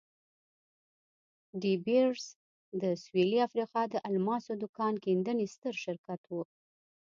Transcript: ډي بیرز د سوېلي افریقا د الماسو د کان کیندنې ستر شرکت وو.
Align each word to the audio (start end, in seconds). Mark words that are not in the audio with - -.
ډي 1.61 1.73
بیرز 1.85 2.25
د 2.81 2.83
سوېلي 3.03 3.39
افریقا 3.47 3.81
د 3.89 3.95
الماسو 4.09 4.53
د 4.61 4.63
کان 4.77 4.93
کیندنې 5.03 5.45
ستر 5.53 5.73
شرکت 5.85 6.21
وو. 6.29 6.41